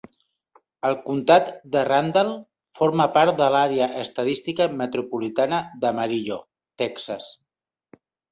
[0.87, 2.31] El comtat de Randall
[2.79, 6.39] forma part de l'àrea estadística metropolitana d'Amarillo,
[6.85, 7.29] Texas.